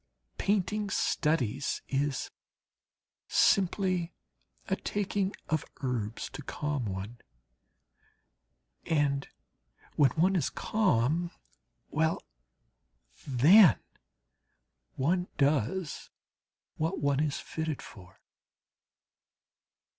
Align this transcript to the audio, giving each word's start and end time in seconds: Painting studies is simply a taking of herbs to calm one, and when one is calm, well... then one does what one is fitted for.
Painting 0.39 0.89
studies 0.89 1.83
is 1.87 2.31
simply 3.27 4.15
a 4.65 4.75
taking 4.75 5.31
of 5.47 5.63
herbs 5.83 6.27
to 6.31 6.41
calm 6.41 6.85
one, 6.85 7.19
and 8.87 9.27
when 9.97 10.09
one 10.15 10.35
is 10.35 10.49
calm, 10.49 11.29
well... 11.91 12.19
then 13.27 13.77
one 14.95 15.27
does 15.37 16.09
what 16.77 16.97
one 16.97 17.19
is 17.19 17.39
fitted 17.39 17.79
for. 17.79 18.19